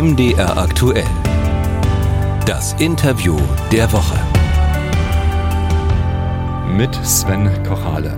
[0.00, 1.08] MDR aktuell.
[2.46, 3.36] Das Interview
[3.72, 4.16] der Woche.
[6.68, 8.16] Mit Sven Kochale.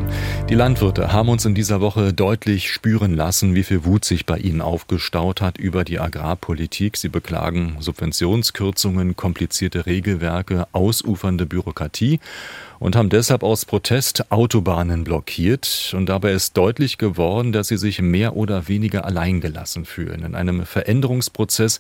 [0.51, 4.37] Die Landwirte haben uns in dieser Woche deutlich spüren lassen, wie viel Wut sich bei
[4.37, 6.97] ihnen aufgestaut hat über die Agrarpolitik.
[6.97, 12.19] Sie beklagen Subventionskürzungen, komplizierte Regelwerke, ausufernde Bürokratie
[12.81, 15.95] und haben deshalb aus Protest Autobahnen blockiert.
[15.97, 20.67] Und dabei ist deutlich geworden, dass sie sich mehr oder weniger alleingelassen fühlen in einem
[20.67, 21.79] Veränderungsprozess,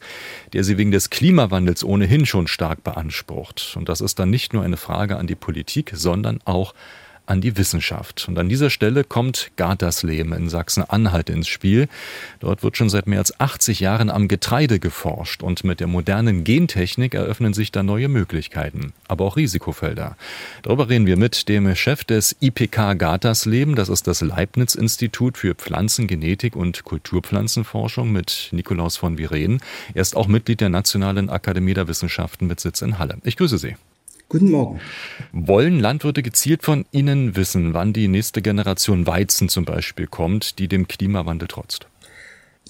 [0.53, 3.75] der sie wegen des Klimawandels ohnehin schon stark beansprucht.
[3.77, 6.73] Und das ist dann nicht nur eine Frage an die Politik, sondern auch
[7.31, 8.27] an die Wissenschaft.
[8.29, 11.89] Und an dieser Stelle kommt Gartersleben in Sachsen-Anhalt ins Spiel.
[12.41, 16.43] Dort wird schon seit mehr als 80 Jahren am Getreide geforscht und mit der modernen
[16.43, 20.17] Gentechnik eröffnen sich da neue Möglichkeiten, aber auch Risikofelder.
[20.63, 26.57] Darüber reden wir mit dem Chef des IPK Gartersleben, das ist das Leibniz-Institut für Pflanzengenetik
[26.57, 29.61] und Kulturpflanzenforschung mit Nikolaus von Viren.
[29.95, 33.19] Er ist auch Mitglied der Nationalen Akademie der Wissenschaften mit Sitz in Halle.
[33.23, 33.77] Ich grüße Sie.
[34.31, 34.81] Guten Morgen.
[35.33, 40.69] Wollen Landwirte gezielt von Ihnen wissen, wann die nächste Generation Weizen zum Beispiel kommt, die
[40.69, 41.89] dem Klimawandel trotzt?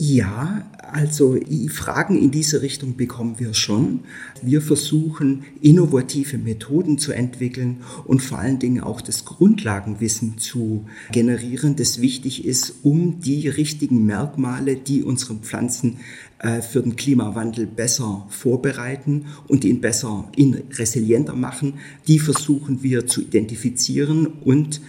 [0.02, 1.36] Ja, also
[1.68, 4.00] Fragen in diese Richtung bekommen wir schon.
[4.40, 11.76] Wir versuchen innovative Methoden zu entwickeln und vor allen Dingen auch das Grundlagenwissen zu generieren,
[11.76, 15.98] das wichtig ist, um die richtigen Merkmale, die unsere Pflanzen
[16.38, 21.74] äh, für den Klimawandel besser vorbereiten und ihn besser, ihn resilienter machen,
[22.08, 24.80] die versuchen wir zu identifizieren und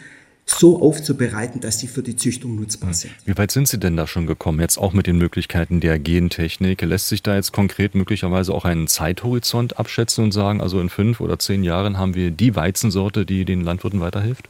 [0.46, 3.14] so aufzubereiten, dass sie für die Züchtung nutzbar sind.
[3.26, 6.82] Wie weit sind Sie denn da schon gekommen, jetzt auch mit den Möglichkeiten der Gentechnik?
[6.82, 11.22] Lässt sich da jetzt konkret möglicherweise auch einen Zeithorizont abschätzen und sagen, also in fünf
[11.22, 14.50] oder zehn Jahren haben wir die Weizensorte, die den Landwirten weiterhilft?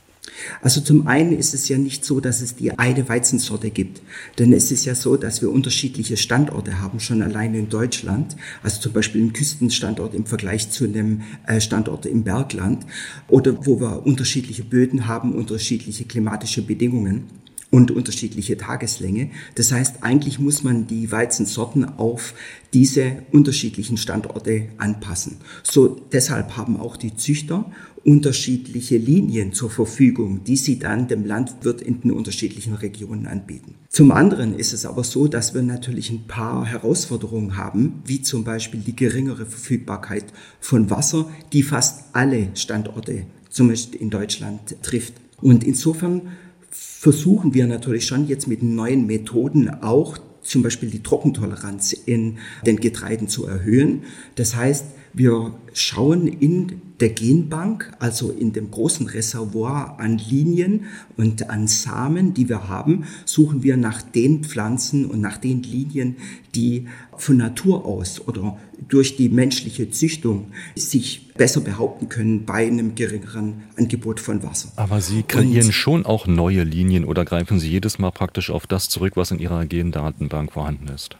[0.62, 4.02] Also zum einen ist es ja nicht so, dass es die eine Weizensorte gibt,
[4.38, 8.80] denn es ist ja so, dass wir unterschiedliche Standorte haben, schon alleine in Deutschland, also
[8.80, 12.86] zum Beispiel einen Küstenstandort im Vergleich zu einem äh, Standort im Bergland
[13.28, 17.24] oder wo wir unterschiedliche Böden haben, unterschiedliche klimatische Bedingungen
[17.72, 19.32] und unterschiedliche Tageslänge.
[19.56, 22.34] Das heißt, eigentlich muss man die Weizensorten auf
[22.74, 25.38] diese unterschiedlichen Standorte anpassen.
[25.64, 27.72] So deshalb haben auch die Züchter
[28.04, 33.76] unterschiedliche Linien zur Verfügung, die sie dann dem Landwirt in den unterschiedlichen Regionen anbieten.
[33.90, 38.44] Zum anderen ist es aber so, dass wir natürlich ein paar Herausforderungen haben, wie zum
[38.44, 40.26] Beispiel die geringere Verfügbarkeit
[40.60, 45.14] von Wasser, die fast alle Standorte, zumindest in Deutschland, trifft.
[45.42, 46.22] Und insofern
[46.70, 52.78] versuchen wir natürlich schon jetzt mit neuen Methoden auch zum Beispiel die Trockentoleranz in den
[52.78, 54.04] Getreiden zu erhöhen.
[54.36, 60.86] Das heißt, wir schauen in der Genbank, also in dem großen Reservoir an Linien
[61.18, 66.18] und an Samen, die wir haben, suchen wir nach den Pflanzen und nach den Linien,
[66.54, 68.58] die von Natur aus oder
[68.88, 74.72] durch die menschliche Züchtung sich besser behaupten können bei einem geringeren Angebot von Wasser.
[74.76, 78.68] Aber Sie kreieren und, schon auch neue Linien oder greifen Sie jedes Mal praktisch auf
[78.68, 81.18] das zurück, was in Ihrer Gendatenbank vorhanden ist?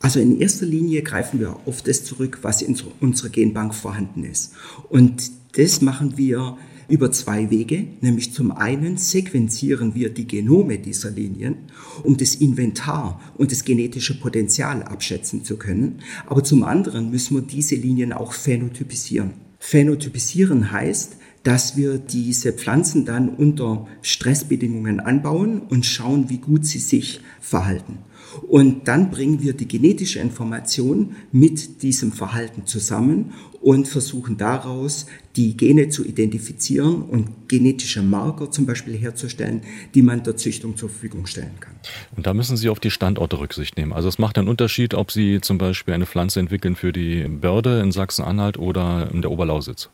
[0.00, 4.52] Also in erster Linie greifen wir auf das zurück, was in unserer Genbank vorhanden ist.
[4.88, 6.56] Und das machen wir
[6.88, 11.56] über zwei Wege, nämlich zum einen sequenzieren wir die Genome dieser Linien,
[12.02, 17.42] um das Inventar und das genetische Potenzial abschätzen zu können, aber zum anderen müssen wir
[17.42, 19.32] diese Linien auch phänotypisieren.
[19.58, 26.78] Phänotypisieren heißt, dass wir diese Pflanzen dann unter Stressbedingungen anbauen und schauen, wie gut sie
[26.78, 27.98] sich verhalten.
[28.46, 35.06] Und dann bringen wir die genetische Information mit diesem Verhalten zusammen und versuchen daraus
[35.36, 39.62] die Gene zu identifizieren und genetische Marker zum Beispiel herzustellen,
[39.94, 41.74] die man der Züchtung zur Verfügung stellen kann.
[42.16, 43.92] Und da müssen Sie auf die Standorte Rücksicht nehmen.
[43.92, 47.80] Also es macht einen Unterschied, ob Sie zum Beispiel eine Pflanze entwickeln für die Börde
[47.80, 49.90] in Sachsen-Anhalt oder in der Oberlausitz.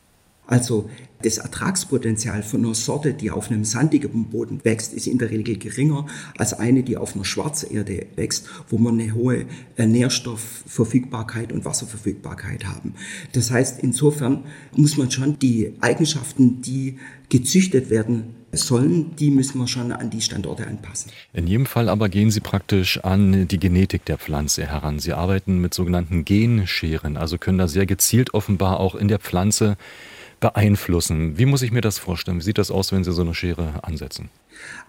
[0.46, 0.88] Also
[1.22, 5.56] das Ertragspotenzial von einer Sorte, die auf einem sandigen Boden wächst, ist in der Regel
[5.56, 6.06] geringer
[6.36, 9.46] als eine, die auf einer Schwarzerde wächst, wo man eine hohe
[9.76, 12.94] äh, Nährstoffverfügbarkeit und Wasserverfügbarkeit haben.
[13.32, 14.44] Das heißt, insofern
[14.76, 16.98] muss man schon die Eigenschaften, die
[17.30, 21.10] gezüchtet werden sollen, die müssen wir schon an die Standorte anpassen.
[21.32, 24.98] In jedem Fall aber gehen Sie praktisch an die Genetik der Pflanze heran.
[24.98, 29.76] Sie arbeiten mit sogenannten Genscheren, also können da sehr gezielt offenbar auch in der Pflanze
[30.44, 31.38] beeinflussen.
[31.38, 32.36] Wie muss ich mir das vorstellen?
[32.36, 34.28] Wie sieht das aus, wenn Sie so eine Schere ansetzen?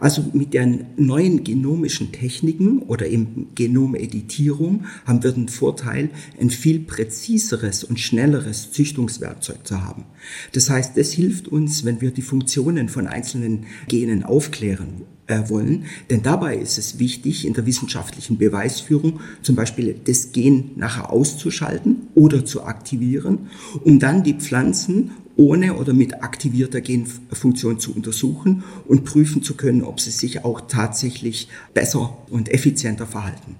[0.01, 6.09] Also mit den neuen genomischen Techniken oder eben Genomeditierung haben wir den Vorteil,
[6.41, 10.03] ein viel präziseres und schnelleres Züchtungswerkzeug zu haben.
[10.51, 15.85] Das heißt, es hilft uns, wenn wir die Funktionen von einzelnen Genen aufklären äh, wollen.
[16.09, 22.07] Denn dabei ist es wichtig, in der wissenschaftlichen Beweisführung zum Beispiel das Gen nachher auszuschalten
[22.13, 23.47] oder zu aktivieren,
[23.85, 29.83] um dann die Pflanzen ohne oder mit aktivierter Genfunktion zu untersuchen und prüfen zu können,
[29.83, 33.57] ob sie sich auch tatsächlich besser und effizienter verhalten.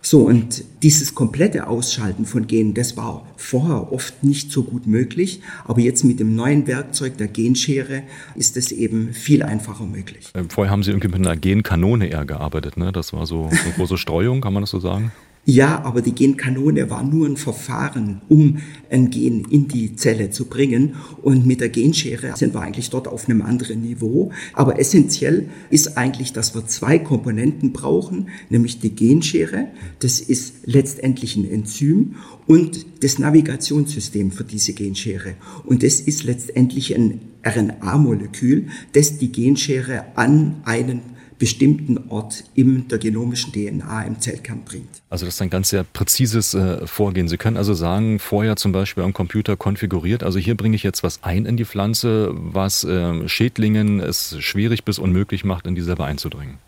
[0.00, 5.40] So, und dieses komplette Ausschalten von Genen, das war vorher oft nicht so gut möglich,
[5.64, 8.04] aber jetzt mit dem neuen Werkzeug der Genschere
[8.36, 10.30] ist es eben viel einfacher möglich.
[10.34, 12.92] Ähm, vorher haben Sie irgendwie mit einer Genkanone eher gearbeitet, ne?
[12.92, 15.10] Das war so eine große Streuung, kann man das so sagen?
[15.48, 18.58] Ja, aber die Genkanone war nur ein Verfahren, um
[18.90, 20.96] ein Gen in die Zelle zu bringen.
[21.22, 24.32] Und mit der Genschere sind wir eigentlich dort auf einem anderen Niveau.
[24.54, 29.68] Aber essentiell ist eigentlich, dass wir zwei Komponenten brauchen, nämlich die Genschere,
[30.00, 32.16] das ist letztendlich ein Enzym,
[32.48, 35.34] und das Navigationssystem für diese Genschere.
[35.64, 42.98] Und das ist letztendlich ein RNA-Molekül, das die Genschere an einen bestimmten Ort in der
[42.98, 44.88] genomischen DNA im Zellkern bringt.
[45.10, 47.28] Also das ist ein ganz sehr präzises äh, Vorgehen.
[47.28, 51.02] Sie können also sagen, vorher zum Beispiel am Computer konfiguriert, also hier bringe ich jetzt
[51.02, 55.82] was ein in die Pflanze, was äh, Schädlingen es schwierig bis unmöglich macht, in die
[55.82, 56.58] selber einzudringen.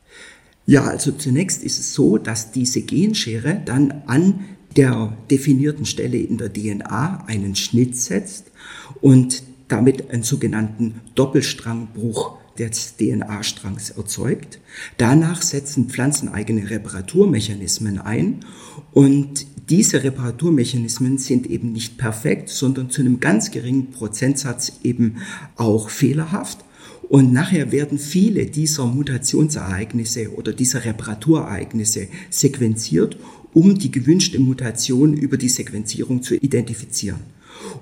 [0.67, 4.45] Ja, also zunächst ist es so, dass diese Genschere dann an
[4.77, 8.51] der definierten Stelle in der DNA einen Schnitt setzt
[9.01, 14.61] und damit einen sogenannten Doppelstrangbruch des DNA-Strangs erzeugt.
[14.97, 18.41] Danach setzen pflanzeneigene Reparaturmechanismen ein
[18.93, 25.17] und diese Reparaturmechanismen sind eben nicht perfekt, sondern zu einem ganz geringen Prozentsatz eben
[25.57, 26.65] auch fehlerhaft.
[27.09, 33.17] Und nachher werden viele dieser Mutationsereignisse oder dieser Reparaturereignisse sequenziert,
[33.55, 37.38] um die gewünschte Mutation über die Sequenzierung zu identifizieren.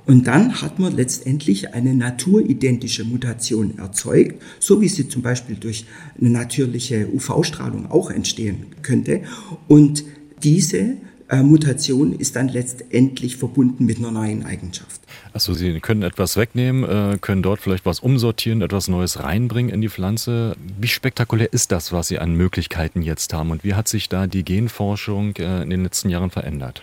[0.06, 5.84] Und dann hat man letztendlich eine naturidentische Mutation erzeugt, so wie sie zum Beispiel durch
[6.20, 9.22] eine natürliche UV-Strahlung auch entstehen könnte.
[9.68, 10.04] Und
[10.42, 10.96] diese
[11.28, 15.00] äh, Mutation ist dann letztendlich verbunden mit einer neuen Eigenschaft.
[15.32, 19.80] Also Sie können etwas wegnehmen, äh, können dort vielleicht was umsortieren, etwas Neues reinbringen in
[19.80, 20.56] die Pflanze.
[20.80, 24.28] Wie spektakulär ist das, was Sie an Möglichkeiten jetzt haben und wie hat sich da
[24.28, 26.82] die Genforschung äh, in den letzten Jahren verändert?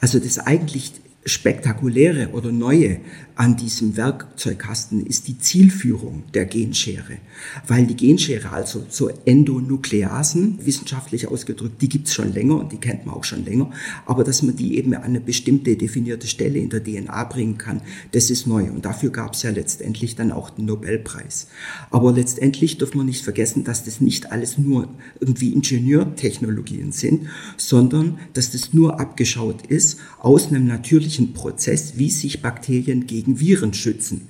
[0.00, 0.92] Also das eigentlich
[1.28, 3.00] Spektakuläre oder Neue
[3.38, 7.18] an diesem Werkzeugkasten ist die Zielführung der Genschere.
[7.68, 13.06] Weil die Genschere, also so Endonukleasen, wissenschaftlich ausgedrückt, die gibt's schon länger und die kennt
[13.06, 13.70] man auch schon länger,
[14.06, 17.80] aber dass man die eben an eine bestimmte definierte Stelle in der DNA bringen kann,
[18.10, 18.64] das ist neu.
[18.64, 21.46] Und dafür gab's ja letztendlich dann auch den Nobelpreis.
[21.90, 24.88] Aber letztendlich dürfen wir nicht vergessen, dass das nicht alles nur
[25.20, 32.42] irgendwie Ingenieurtechnologien sind, sondern dass das nur abgeschaut ist aus einem natürlichen Prozess, wie sich
[32.42, 34.28] Bakterien gegen gegen Viren schützen.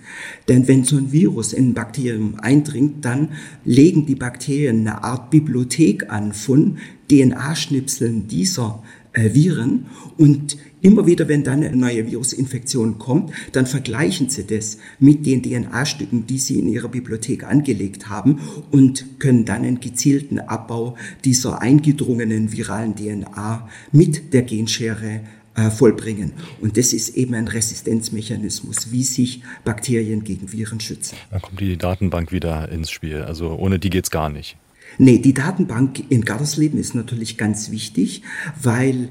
[0.48, 3.30] Denn wenn so ein Virus in ein Bakterium eindringt, dann
[3.64, 6.78] legen die Bakterien eine Art Bibliothek an von
[7.10, 8.82] DNA-Schnipseln dieser
[9.12, 9.86] äh, Viren
[10.16, 15.42] und Immer wieder, wenn dann eine neue Virusinfektion kommt, dann vergleichen Sie das mit den
[15.42, 18.38] DNA-Stücken, die Sie in Ihrer Bibliothek angelegt haben
[18.70, 25.22] und können dann einen gezielten Abbau dieser eingedrungenen viralen DNA mit der Genschere
[25.58, 26.32] äh, vollbringen.
[26.60, 31.16] Und das ist eben ein Resistenzmechanismus, wie sich Bakterien gegen Viren schützen.
[31.30, 33.22] Dann kommt die Datenbank wieder ins Spiel.
[33.22, 34.56] Also ohne die geht es gar nicht.
[34.96, 38.22] Nee, die Datenbank in Gardersleben ist natürlich ganz wichtig,
[38.60, 39.10] weil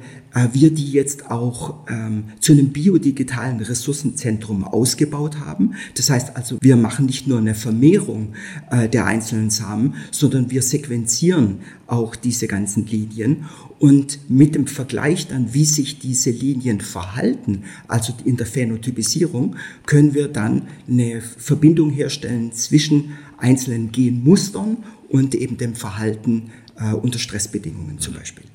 [0.51, 5.73] wir die jetzt auch ähm, zu einem biodigitalen Ressourcenzentrum ausgebaut haben.
[5.95, 8.33] Das heißt also, wir machen nicht nur eine Vermehrung
[8.69, 13.45] äh, der einzelnen Samen, sondern wir sequenzieren auch diese ganzen Linien
[13.79, 20.13] und mit dem Vergleich dann, wie sich diese Linien verhalten, also in der Phänotypisierung, können
[20.13, 24.77] wir dann eine Verbindung herstellen zwischen einzelnen Genmustern
[25.09, 28.45] und eben dem Verhalten äh, unter Stressbedingungen zum Beispiel.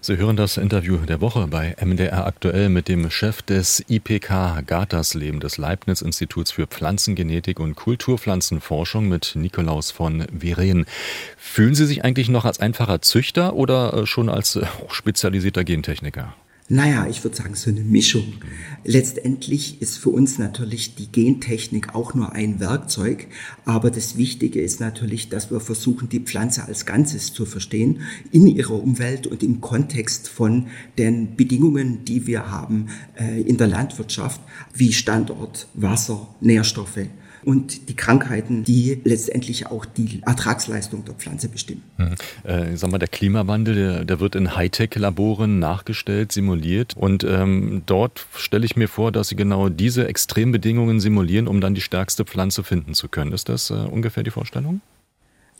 [0.00, 5.40] Sie hören das Interview der Woche bei MDR aktuell mit dem Chef des IPK Gatersleben
[5.40, 10.86] des Leibniz Instituts für Pflanzengenetik und Kulturpflanzenforschung mit Nikolaus von Viren.
[11.36, 16.32] Fühlen Sie sich eigentlich noch als einfacher Züchter oder äh, schon als äh, spezialisierter Gentechniker?
[16.70, 18.34] Naja, ich würde sagen, so eine Mischung.
[18.84, 23.26] Letztendlich ist für uns natürlich die Gentechnik auch nur ein Werkzeug,
[23.64, 28.46] aber das Wichtige ist natürlich, dass wir versuchen, die Pflanze als Ganzes zu verstehen, in
[28.46, 30.66] ihrer Umwelt und im Kontext von
[30.98, 34.42] den Bedingungen, die wir haben äh, in der Landwirtschaft,
[34.74, 37.08] wie Standort, Wasser, Nährstoffe
[37.44, 41.82] und die Krankheiten, die letztendlich auch die Ertragsleistung der Pflanze bestimmen.
[41.96, 42.14] Mhm.
[42.44, 48.26] Äh, sag mal, der Klimawandel, der, der wird in Hightech-Laboren nachgestellt, simuliert und ähm, dort
[48.36, 52.64] stelle ich mir vor, dass Sie genau diese Extrembedingungen simulieren, um dann die stärkste Pflanze
[52.64, 53.32] finden zu können.
[53.32, 54.80] Ist das äh, ungefähr die Vorstellung?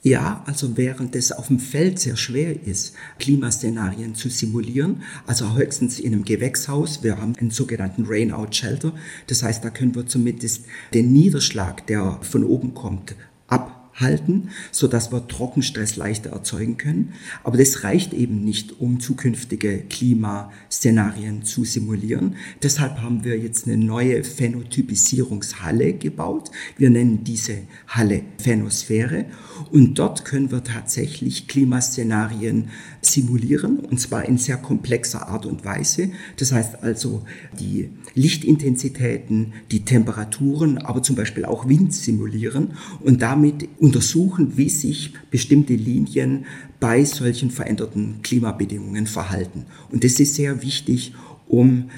[0.09, 6.01] Ja, also während es auf dem Feld sehr schwer ist, Klimaszenarien zu simulieren, also höchstens
[6.01, 8.95] in einem Gewächshaus, wir haben einen sogenannten Rain-Out-Shelter,
[9.27, 13.17] das heißt, da können wir zumindest den Niederschlag, der von oben kommt,
[13.49, 17.13] ab halten, so dass wir Trockenstress leichter erzeugen können.
[17.45, 22.37] Aber das reicht eben nicht, um zukünftige Klimaszenarien zu simulieren.
[22.63, 26.51] Deshalb haben wir jetzt eine neue Phänotypisierungshalle gebaut.
[26.77, 29.27] Wir nennen diese Halle Phänosphäre.
[29.71, 36.11] Und dort können wir tatsächlich Klimaszenarien simulieren, und zwar in sehr komplexer Art und Weise.
[36.37, 37.23] Das heißt also
[37.59, 45.13] die Lichtintensitäten, die Temperaturen, aber zum Beispiel auch Wind simulieren und damit untersuchen, wie sich
[45.31, 46.47] bestimmte Linien
[46.81, 49.67] bei solchen veränderten Klimabedingungen verhalten.
[49.91, 51.15] Und das ist sehr wichtig,
[51.49, 51.91] um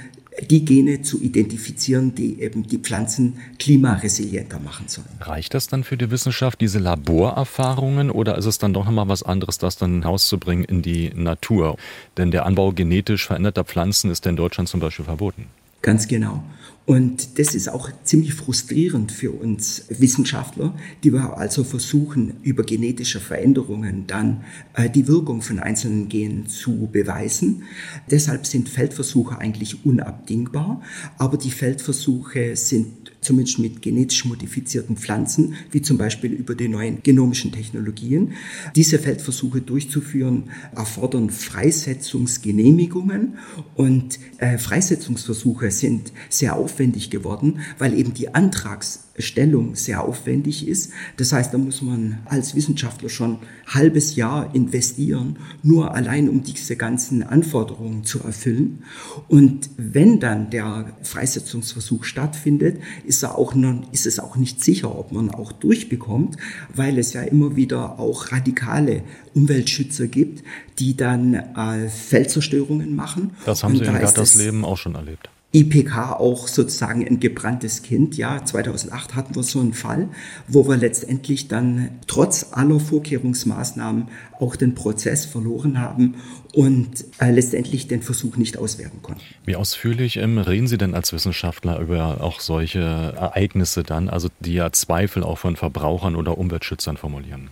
[0.48, 5.08] die Gene zu identifizieren, die eben die Pflanzen klimaresilienter machen sollen.
[5.20, 9.22] Reicht das dann für die Wissenschaft, diese Laborerfahrungen, oder ist es dann doch nochmal was
[9.22, 11.76] anderes, das dann hinauszubringen in die Natur?
[12.16, 15.46] Denn der Anbau genetisch veränderter Pflanzen ist in Deutschland zum Beispiel verboten.
[15.82, 16.42] Ganz genau.
[16.90, 23.20] Und das ist auch ziemlich frustrierend für uns Wissenschaftler, die wir also versuchen, über genetische
[23.20, 24.42] Veränderungen dann
[24.74, 27.62] äh, die Wirkung von einzelnen Genen zu beweisen.
[28.10, 30.82] Deshalb sind Feldversuche eigentlich unabdingbar,
[31.16, 37.02] aber die Feldversuche sind zumindest mit genetisch modifizierten Pflanzen, wie zum Beispiel über die neuen
[37.02, 38.32] genomischen Technologien.
[38.76, 43.34] Diese Feldversuche durchzuführen, erfordern Freisetzungsgenehmigungen
[43.74, 50.92] und äh, Freisetzungsversuche sind sehr aufwendig geworden, weil eben die Antrags Stellung sehr aufwendig ist.
[51.16, 53.38] Das heißt, da muss man als Wissenschaftler schon ein
[53.74, 58.84] halbes Jahr investieren, nur allein um diese ganzen Anforderungen zu erfüllen.
[59.28, 64.96] Und wenn dann der Freisetzungsversuch stattfindet, ist, er auch noch, ist es auch nicht sicher,
[64.98, 66.36] ob man auch durchbekommt,
[66.74, 69.02] weil es ja immer wieder auch radikale
[69.34, 70.44] Umweltschützer gibt,
[70.78, 73.30] die dann äh, Feldzerstörungen machen.
[73.44, 75.28] Das haben Sie in Gattersleben auch schon erlebt.
[75.52, 78.16] IPK auch sozusagen ein gebranntes Kind.
[78.16, 80.08] Ja, 2008 hatten wir so einen Fall,
[80.46, 86.14] wo wir letztendlich dann trotz aller Vorkehrungsmaßnahmen auch den Prozess verloren haben
[86.54, 89.22] und äh, letztendlich den Versuch nicht auswerten konnten.
[89.44, 94.54] Wie ausführlich ähm, reden Sie denn als Wissenschaftler über auch solche Ereignisse dann, also die
[94.54, 97.50] ja Zweifel auch von Verbrauchern oder Umweltschützern formulieren?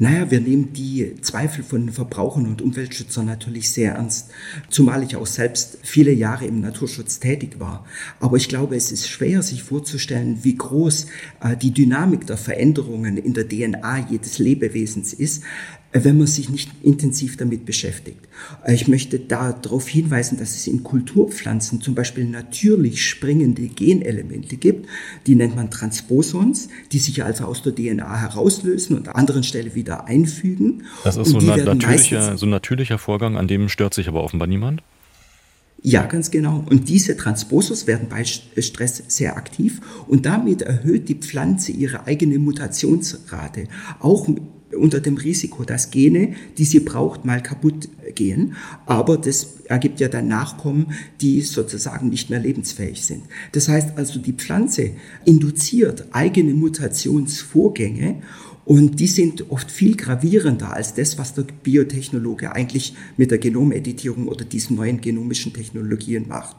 [0.00, 4.30] Naja, wir nehmen die Zweifel von Verbrauchern und Umweltschützern natürlich sehr ernst,
[4.68, 7.84] zumal ich auch selbst viele Jahre im Naturschutz tätig war.
[8.20, 11.06] Aber ich glaube, es ist schwer, sich vorzustellen, wie groß
[11.40, 15.42] äh, die Dynamik der Veränderungen in der DNA jedes Lebewesens ist,
[15.92, 18.20] wenn man sich nicht intensiv damit beschäftigt.
[18.66, 24.86] Ich möchte darauf hinweisen, dass es in Kulturpflanzen zum Beispiel natürlich springende Genelemente gibt,
[25.26, 29.74] die nennt man Transposons, die sich also aus der DNA herauslösen und an anderen Stelle
[29.74, 30.84] wieder einfügen.
[31.04, 34.48] Das ist so ein, natürlicher, so ein natürlicher Vorgang, an dem stört sich aber offenbar
[34.48, 34.82] niemand?
[35.80, 36.64] Ja, ganz genau.
[36.68, 42.38] Und diese Transposos werden bei Stress sehr aktiv und damit erhöht die Pflanze ihre eigene
[42.38, 43.68] Mutationsrate.
[44.00, 44.28] Auch
[44.76, 48.54] unter dem Risiko, dass Gene, die sie braucht, mal kaputt gehen.
[48.86, 53.22] Aber das ergibt ja dann Nachkommen, die sozusagen nicht mehr lebensfähig sind.
[53.52, 54.90] Das heißt also, die Pflanze
[55.24, 58.22] induziert eigene Mutationsvorgänge
[58.68, 64.28] und die sind oft viel gravierender als das, was der Biotechnologe eigentlich mit der Genomeditierung
[64.28, 66.56] oder diesen neuen genomischen Technologien macht.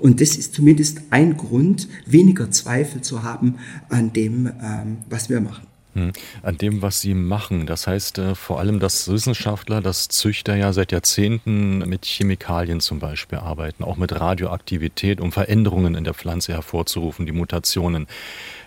[0.00, 5.40] Und das ist zumindest ein Grund, weniger Zweifel zu haben an dem, ähm, was wir
[5.40, 5.71] machen.
[5.94, 6.12] Hm.
[6.42, 7.66] An dem, was Sie machen.
[7.66, 12.98] Das heißt äh, vor allem, dass Wissenschaftler, dass Züchter ja seit Jahrzehnten mit Chemikalien zum
[12.98, 18.06] Beispiel arbeiten, auch mit Radioaktivität, um Veränderungen in der Pflanze hervorzurufen, die Mutationen.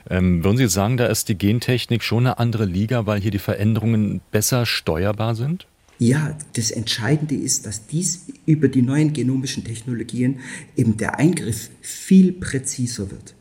[0.08, 3.39] Ähm, würden Sie sagen, da ist die Gentechnik schon eine andere Liga, weil hier die
[3.39, 5.65] Veränderungen besser steuerbar sind?
[5.98, 10.41] Ja, das Entscheidende ist, dass dies über die neuen genomischen Technologien
[10.75, 13.34] eben der Eingriff viel präziser wird.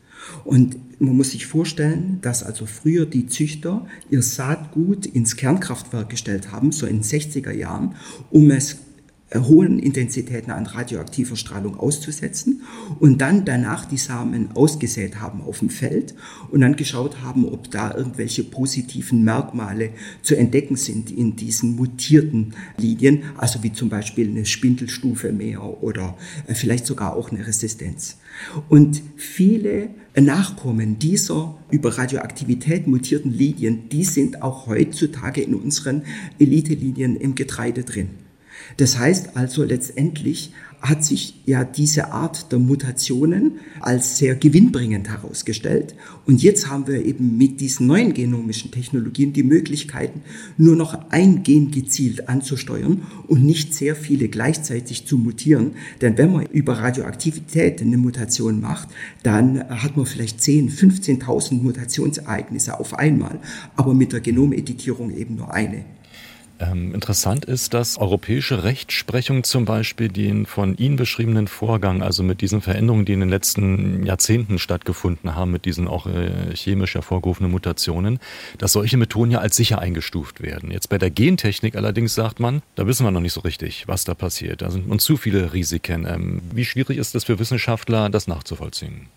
[0.43, 6.51] Und man muss sich vorstellen, dass also früher die Züchter ihr Saatgut ins Kernkraftwerk gestellt
[6.51, 7.95] haben, so in den 60er Jahren,
[8.31, 8.77] um es
[9.33, 12.61] hohen Intensitäten an radioaktiver Strahlung auszusetzen
[12.99, 16.13] und dann danach die Samen ausgesät haben auf dem Feld
[16.51, 19.89] und dann geschaut haben, ob da irgendwelche positiven Merkmale
[20.21, 26.15] zu entdecken sind in diesen mutierten Linien, also wie zum Beispiel eine Spindelstufe mehr oder
[26.45, 28.17] äh, vielleicht sogar auch eine Resistenz.
[28.69, 36.03] Und viele Nachkommen dieser über Radioaktivität mutierten Linien, die sind auch heutzutage in unseren
[36.37, 38.24] Elite-Linien im Getreide drin.
[38.77, 45.95] Das heißt also letztendlich hat sich ja diese Art der Mutationen als sehr gewinnbringend herausgestellt.
[46.25, 50.21] Und jetzt haben wir eben mit diesen neuen genomischen Technologien die Möglichkeiten,
[50.57, 55.71] nur noch ein Gen gezielt anzusteuern und nicht sehr viele gleichzeitig zu mutieren.
[56.01, 58.89] Denn wenn man über Radioaktivität eine Mutation macht,
[59.23, 63.39] dann hat man vielleicht 10, 15.000 Mutationsereignisse auf einmal,
[63.75, 65.85] aber mit der Genomeditierung eben nur eine.
[66.57, 72.39] Ähm, interessant ist, dass europäische Rechtsprechung zum Beispiel den von Ihnen beschriebenen Vorgang, also mit
[72.39, 77.51] diesen Veränderungen, die in den letzten Jahrzehnten stattgefunden haben, mit diesen auch äh, chemisch hervorgerufenen
[77.51, 78.19] Mutationen,
[78.57, 80.71] dass solche Methoden ja als sicher eingestuft werden.
[80.71, 84.05] Jetzt bei der Gentechnik allerdings sagt man, da wissen wir noch nicht so richtig, was
[84.05, 84.61] da passiert.
[84.61, 86.05] Da sind uns zu viele Risiken.
[86.07, 89.07] Ähm, wie schwierig ist es für Wissenschaftler, das nachzuvollziehen?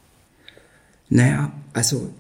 [1.09, 2.13] Naja, also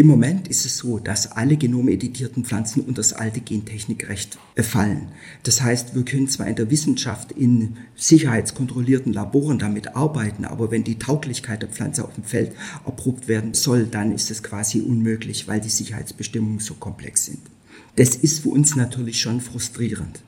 [0.00, 5.08] im Moment ist es so, dass alle genomeditierten Pflanzen unter das alte Gentechnikrecht fallen.
[5.42, 10.84] Das heißt, wir können zwar in der Wissenschaft in sicherheitskontrollierten Laboren damit arbeiten, aber wenn
[10.84, 12.52] die Tauglichkeit der Pflanze auf dem Feld
[12.86, 17.40] erprobt werden soll, dann ist es quasi unmöglich, weil die Sicherheitsbestimmungen so komplex sind.
[17.96, 20.22] Das ist für uns natürlich schon frustrierend.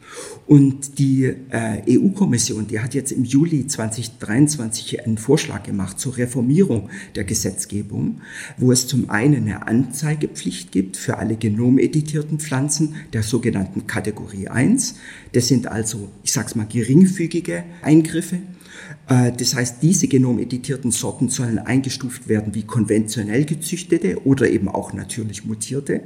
[0.46, 6.90] Und die äh, EU-Kommission, die hat jetzt im Juli 2023 einen Vorschlag gemacht zur Reformierung
[7.14, 8.20] der Gesetzgebung,
[8.58, 14.96] wo es zum einen eine Anzeigepflicht gibt für alle genomeditierten Pflanzen der sogenannten Kategorie 1.
[15.32, 18.40] Das sind also, ich sag's mal, geringfügige Eingriffe.
[19.08, 24.92] Äh, das heißt, diese genomeditierten Sorten sollen eingestuft werden wie konventionell gezüchtete oder eben auch
[24.92, 26.02] natürlich mutierte.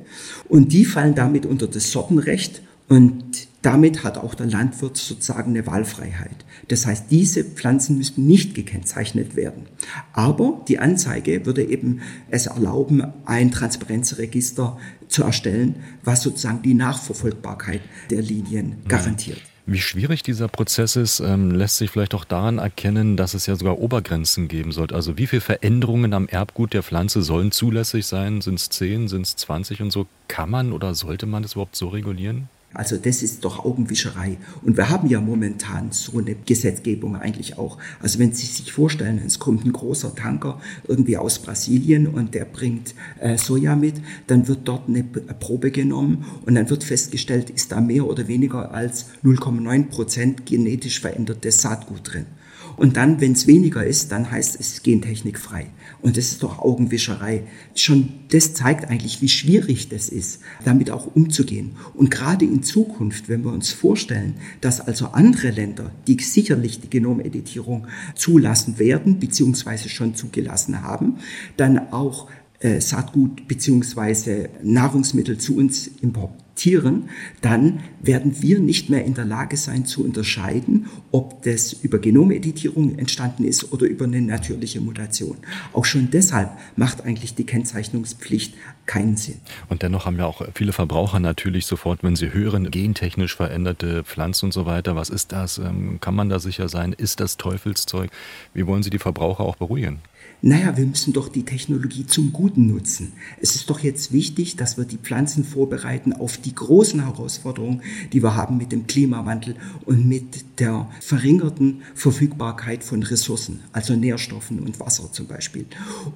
[0.48, 5.66] Und die fallen damit unter das Sortenrecht und damit hat auch der Landwirt sozusagen eine
[5.66, 6.44] Wahlfreiheit.
[6.68, 9.64] Das heißt, diese Pflanzen müssten nicht gekennzeichnet werden.
[10.12, 14.78] Aber die Anzeige würde eben es erlauben, ein Transparenzregister
[15.08, 17.80] zu erstellen, was sozusagen die Nachverfolgbarkeit
[18.10, 19.42] der Linien garantiert.
[19.68, 23.56] Wie schwierig dieser Prozess ist, ähm, lässt sich vielleicht auch daran erkennen, dass es ja
[23.56, 24.94] sogar Obergrenzen geben sollte.
[24.94, 28.40] Also wie viele Veränderungen am Erbgut der Pflanze sollen zulässig sein?
[28.40, 30.06] Sind es 10, sind es 20 und so?
[30.28, 32.48] Kann man oder sollte man das überhaupt so regulieren?
[32.76, 34.36] Also das ist doch Augenwischerei.
[34.62, 37.78] Und wir haben ja momentan so eine Gesetzgebung eigentlich auch.
[38.02, 42.44] Also wenn Sie sich vorstellen, es kommt ein großer Tanker irgendwie aus Brasilien und der
[42.44, 43.94] bringt äh, Soja mit,
[44.26, 48.72] dann wird dort eine Probe genommen und dann wird festgestellt, ist da mehr oder weniger
[48.72, 52.26] als 0,9 Prozent genetisch verändertes Saatgut drin.
[52.76, 55.66] Und dann, wenn es weniger ist, dann heißt es gentechnikfrei.
[56.02, 57.44] Und das ist doch Augenwischerei.
[57.74, 61.72] Schon das zeigt eigentlich, wie schwierig das ist, damit auch umzugehen.
[61.94, 66.90] Und gerade in Zukunft, wenn wir uns vorstellen, dass also andere Länder, die sicherlich die
[66.90, 71.16] Genomeditierung zulassen werden, beziehungsweise schon zugelassen haben,
[71.56, 72.28] dann auch
[72.60, 79.24] äh, Saatgut beziehungsweise Nahrungsmittel zu uns importieren Tieren, dann werden wir nicht mehr in der
[79.24, 85.36] Lage sein zu unterscheiden, ob das über Genomeditierung entstanden ist oder über eine natürliche Mutation.
[85.72, 88.54] Auch schon deshalb macht eigentlich die Kennzeichnungspflicht
[88.86, 89.40] keinen Sinn.
[89.68, 94.46] Und dennoch haben ja auch viele Verbraucher natürlich sofort, wenn sie hören, gentechnisch veränderte Pflanzen
[94.46, 95.58] und so weiter, was ist das?
[95.58, 96.92] Ähm, kann man da sicher sein?
[96.92, 98.10] Ist das Teufelszeug?
[98.54, 100.00] Wie wollen Sie die Verbraucher auch beruhigen?
[100.42, 103.12] Naja, wir müssen doch die Technologie zum Guten nutzen.
[103.40, 107.80] Es ist doch jetzt wichtig, dass wir die Pflanzen vorbereiten auf die großen Herausforderungen,
[108.12, 114.60] die wir haben mit dem Klimawandel und mit der verringerten Verfügbarkeit von Ressourcen, also Nährstoffen
[114.60, 115.64] und Wasser zum Beispiel.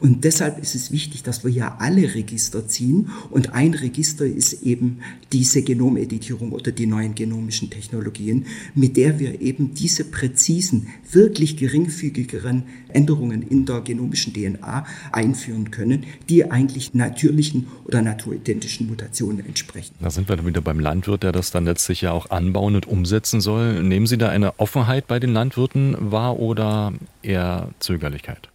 [0.00, 4.62] Und deshalb ist es wichtig, dass wir ja alle Register ziehen und ein Register ist
[4.62, 4.98] eben
[5.32, 12.64] diese Genomeditierung oder die neuen genomischen Technologien, mit der wir eben diese präzisen, wirklich geringfügigeren
[12.88, 19.94] Änderungen in der Genom genomischen DNA einführen können, die eigentlich natürlichen oder naturidentischen Mutationen entsprechen.
[20.00, 22.86] Da sind wir dann wieder beim Landwirt, der das dann letztlich ja auch anbauen und
[22.86, 23.82] umsetzen soll.
[23.82, 26.92] Nehmen Sie da eine Offenheit bei den Landwirten wahr oder
[27.22, 28.48] eher Zögerlichkeit?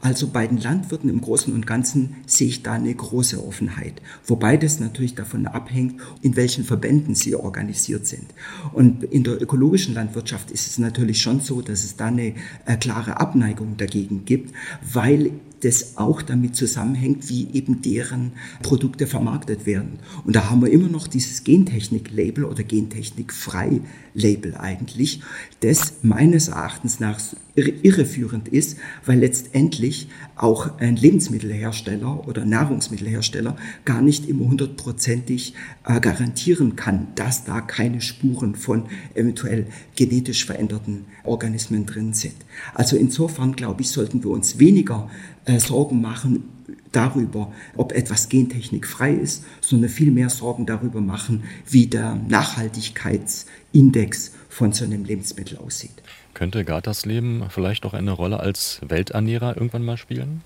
[0.00, 4.00] Also bei den Landwirten im Großen und Ganzen sehe ich da eine große Offenheit.
[4.26, 8.26] Wobei das natürlich davon abhängt, in welchen Verbänden sie organisiert sind.
[8.72, 12.34] Und in der ökologischen Landwirtschaft ist es natürlich schon so, dass es da eine
[12.66, 14.54] äh, klare Abneigung dagegen gibt,
[14.92, 19.98] weil das auch damit zusammenhängt, wie eben deren Produkte vermarktet werden.
[20.24, 25.20] Und da haben wir immer noch dieses Gentechnik-Label oder Gentechnik-frei-Label eigentlich,
[25.60, 27.18] das meines Erachtens nach
[27.56, 36.76] irreführend ist, weil letztendlich auch ein Lebensmittelhersteller oder Nahrungsmittelhersteller gar nicht immer hundertprozentig äh, garantieren
[36.76, 39.66] kann, dass da keine Spuren von eventuell
[39.96, 42.36] genetisch veränderten Organismen drin sind.
[42.74, 45.10] Also insofern glaube ich, sollten wir uns weniger
[45.56, 46.44] Sorgen machen
[46.92, 54.72] darüber, ob etwas gentechnikfrei ist, sondern viel mehr Sorgen darüber machen, wie der Nachhaltigkeitsindex von
[54.72, 56.02] so einem Lebensmittel aussieht.
[56.34, 60.42] Könnte Gartersleben vielleicht auch eine Rolle als Welternährer irgendwann mal spielen?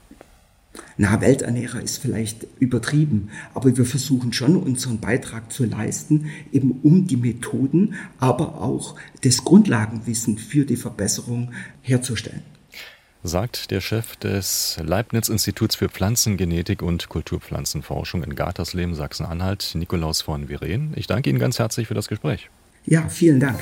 [0.96, 7.06] Na, Welternährer ist vielleicht übertrieben, aber wir versuchen schon unseren Beitrag zu leisten, eben um
[7.06, 12.40] die Methoden, aber auch das Grundlagenwissen für die Verbesserung herzustellen
[13.22, 20.92] sagt der Chef des Leibniz-Instituts für Pflanzengenetik und Kulturpflanzenforschung in Gartersleben, Sachsen-Anhalt, Nikolaus von Viren.
[20.96, 22.50] Ich danke Ihnen ganz herzlich für das Gespräch.
[22.84, 23.60] Ja, vielen Dank.